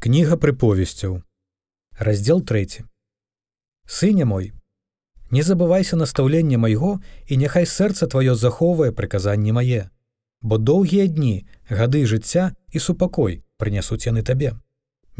[0.00, 1.20] Кніга прыповесцяў.
[1.98, 2.84] Раздзел 3.
[3.86, 4.52] Сыне мой,
[5.30, 9.90] не забывайся настаўлення майго і няхай сэрца тваё захоўвае прыказанні мае,
[10.40, 14.56] бо доўгія дні, гады жыцця і супакой прынясуць яны табе.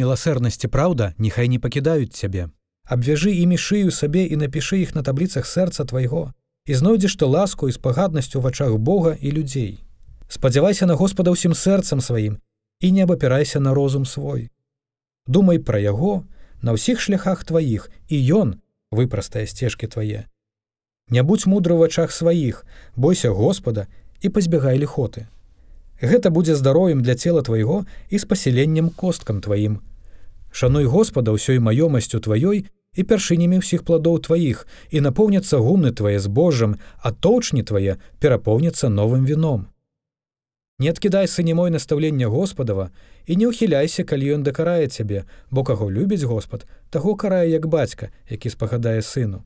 [0.00, 2.48] Міласэрнасці праўда, няхай не пакідаюць цябе.
[2.88, 6.32] Абвяжы імі шыю сабе і напішы іх на табліцах сэрца твайго
[6.64, 9.84] і знойдзеш ты ласку і спагаднасць у вачах Бога і людзей.
[10.32, 12.40] Спадзявайся на Господа ўсім сэрцам сваім
[12.80, 14.48] і не абапірайся на розум свой
[15.30, 16.26] думай пра яго
[16.62, 18.58] на ўсіх шляхах тваіх і ён
[18.90, 20.26] выпрастае сцежкі твае.
[21.10, 22.66] Не будзь мудры ў вачах сваіх,
[22.96, 23.86] бойся Господа
[24.20, 25.26] і пазбягай ліхоты.
[26.02, 29.80] Гэта будзе здароўем для цела твайго і з пасяленнем косткам тваім.
[30.50, 36.26] Шануй Господа ўсёй маёмасцю тваёй і пяршынямі ўсіх пладоў тваіх і напоўняцца гумны твае з
[36.26, 39.70] Божым, а тоўчні твае перапоўняцца новым віном.
[40.80, 42.88] Не адкідай сыне мой настаўлення Господава
[43.28, 48.08] і не ўхіляйся, калі ён дакарае цябе, бо каго любіць Господ, таго карае як бацька,
[48.32, 49.44] які спагадае сыну.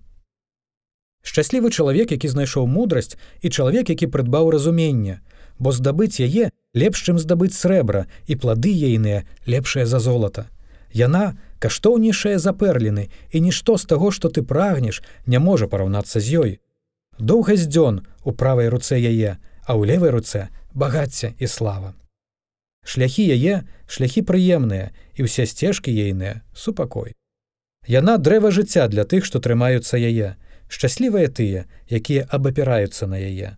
[1.27, 5.27] Шчаслівы чалавек, які знайшоў мудрасць і чалавек, які прыдбаў разуменне,
[5.59, 10.47] бо здабыць яе лепш, чым здабыць срэбра і плады ейныя лепшыя за золата.
[10.95, 16.27] Яна каштоўнейшая за пэрліны і нішто з таго, што ты прагнеш, не можа параўнацца з
[16.39, 16.51] ёй.
[17.19, 21.95] Доўгасць дзён у правай руцэ яе, а ў левай руцэ багацця і слава.
[22.85, 27.15] Шляхі яе шляхі прыемныя і ўсе сцежкі ейныя супакой.
[27.89, 30.37] Яна дрэва жыцця для тых, што трымаюцца яе,
[30.69, 33.57] шчаслівыя тыя, якія абапіраюцца на яе.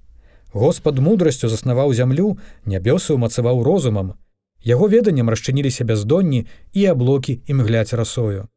[0.52, 4.14] Господ мудрасцю заснаваў зямлю, нябёсы ўмацаваў розумам.
[4.62, 8.48] Яго веданнем расчыніліся бяздонні і аблокі імгляць расою.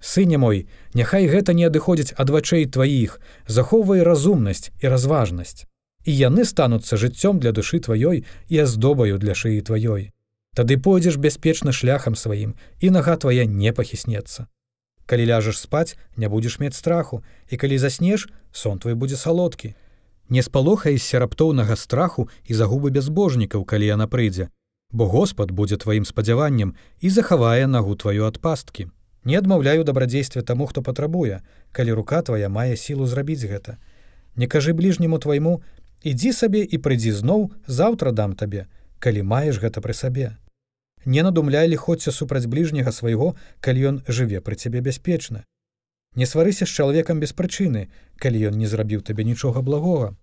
[0.00, 5.66] Сыне мой, няхай гэта не адыходзіць ад вачэй тваіх, захоўвай разумнасць і разважнасць
[6.04, 10.10] і яны стануцца жыццём для душы тваёй і аздобаю для шыі тваёй.
[10.54, 14.46] Тады пойдзеш бяспечна шляхам сваім і нага твая не пахіснецца.
[15.06, 19.74] Калі ляжаш спаць, не будзеш мець страху, і калі заснеш, сон твой будзе салодкі.
[20.28, 24.48] Не спалохаешся раптоўнага страху і загубы бязбожнікаў, калі яна прыйдзе,
[24.92, 28.88] бо Господ будзе тваім спадзяваннем і захавае нагу тваю ад пасткі.
[29.24, 31.40] Не адмаўляю дабрадзействе таму, хто патрабуе,
[31.72, 33.76] калі рука твая мае сілу зрабіць гэта.
[34.36, 35.60] Не кажы бліжняму твайму,
[36.04, 38.66] ідзі сабе і прыйдзі зноў заўтра дам табе,
[39.00, 40.36] калі маеш гэта пры сабе.
[41.04, 45.44] Не надумляй ліходця супраць бліжняга свайго, калі ён жыве пры цябе бяспечна.
[46.14, 50.14] Не сварыся з чалавекам без прычыны, калі ён не зрабіў табе нічога благога.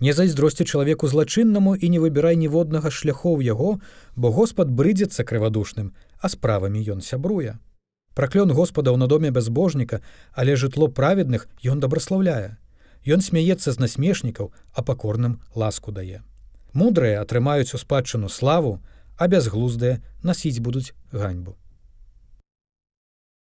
[0.00, 3.80] Не зайздросці чалавеку злачыннаму і не выбірай ніводнага шляхоў яго,
[4.14, 5.90] бо Господ брыдзецца крывадушным,
[6.20, 7.58] а справамі ён сябруе.
[8.14, 10.00] Праклён Господа ў надоме бязбожніка,
[10.32, 12.58] але жытло праведных ён дабраслаўляе.
[13.08, 16.20] Ён смяецца з насмешнікаў, а пакорным ласку дае.
[16.76, 18.78] Мудрыя атрымаюць у спадчыну славу,
[19.16, 21.56] а бязглуздыя насіць будуць ганьбу.